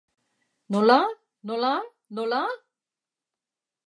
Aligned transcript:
Nola, 0.75 0.95
nola, 1.51 1.73
nola? 2.21 2.39